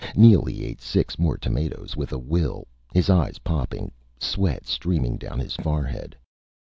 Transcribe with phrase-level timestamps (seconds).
[0.15, 5.55] Neely ate six more tomatoes with a will, his eyes popping, sweat streaming down his
[5.55, 6.15] forehead.